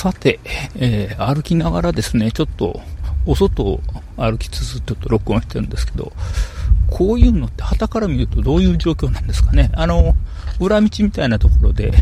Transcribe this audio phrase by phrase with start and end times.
[0.00, 0.40] さて、
[0.76, 2.80] えー、歩きながらですね、ちょっと、
[3.26, 3.82] お外を
[4.16, 6.10] 歩きつつ、ちょっと録音してるんですけど、
[6.88, 9.70] こういうのって旗から見るとどういう状況なんですかね。
[9.74, 10.14] あの、
[10.58, 11.92] 裏道みたいなところで、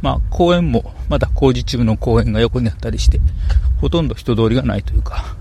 [0.00, 3.18] まあ、公園も、まだ工事中の公園が横にあったりして、
[3.80, 5.34] ほとんど人通りがないというか、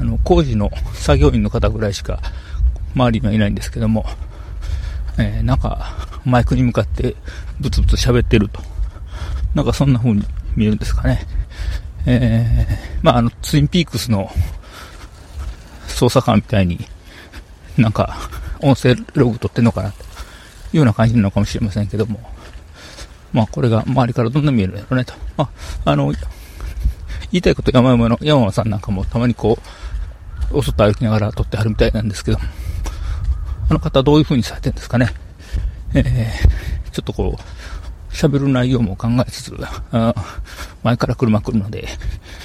[0.00, 2.20] あの、工事の作業員の方ぐらいしか
[2.94, 4.06] 周りにはいないんですけども、
[5.18, 7.16] えー、なんか、マイクに向かって
[7.58, 8.62] ブツブツ喋ってると。
[9.54, 10.22] なんかそんな風に
[10.58, 11.26] 見えるんですかね。
[12.06, 14.30] えー、まあ、あの、ツインピークスの
[15.86, 16.86] 捜査官みたいに、
[17.76, 18.16] なんか、
[18.60, 20.04] 音声ログ撮ってんのかな、とい
[20.74, 22.20] うような感じなのかもしれませんけども。
[23.32, 25.14] まあ、これが周りからどんな見えるんだろうね、と。
[25.36, 25.48] ま
[25.84, 26.12] あ、あの、
[27.30, 29.58] 言いたいこと山々の、山間さんなんかもたまにこ
[30.52, 32.38] う、お外歩きながら撮ってはるみたいなんですけど、
[33.68, 35.10] あの方どういう風にされてるんですかね。
[35.94, 37.42] えー、ちょっとこう、
[38.10, 39.56] 喋る内容も考えつつ、
[40.82, 41.86] 前から車来るので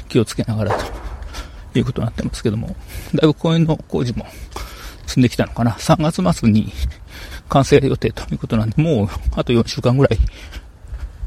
[0.10, 0.78] 気をつけながら
[1.74, 2.76] ということになってますけども、
[3.16, 4.26] だいぶ公園の工事も
[5.08, 5.72] 進んできたのかな。
[5.72, 6.72] 3月末に
[7.50, 10.20] 完成予定ということなんで、もうあと4週間ぐらい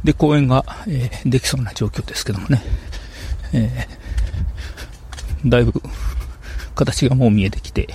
[0.05, 2.63] で公園が、えー、できそうな状況ですけどもね。
[3.53, 5.81] えー、だいぶ
[6.75, 7.89] 形がもう見えてきて、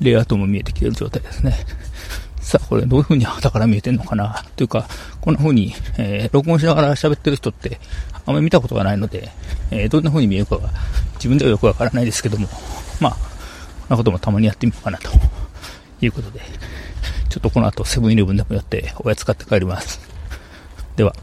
[0.00, 1.54] レイアウトも見えてきている状態ですね。
[2.48, 4.42] さあ、これどういう風に旗から見えてんのかな？
[4.56, 4.88] というか、
[5.20, 7.78] こんな風に、えー、録音しながら喋ってる人って、
[8.24, 9.28] あんまり見たことがないので、
[9.70, 10.70] えー、どんな風に見えるかは
[11.16, 12.48] 自分ではよくわからないですけども、
[13.02, 15.10] まあ、こんなこともたまにやってみようかなと
[16.00, 16.40] いうことで、
[17.28, 20.00] ちょっとこの後セブンイレブンでもやっておやつ買って帰ります。
[20.96, 21.14] では。